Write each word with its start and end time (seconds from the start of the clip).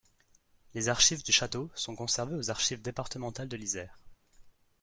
Les 0.73 0.89
archives 0.89 1.23
du 1.23 1.31
château 1.31 1.69
sont 1.75 1.95
conservées 1.95 2.33
aux 2.35 2.49
Archives 2.49 2.81
départementales 2.81 3.47
de 3.49 3.55
l'Isère. 3.55 3.99